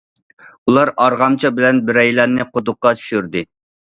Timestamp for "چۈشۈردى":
3.03-3.45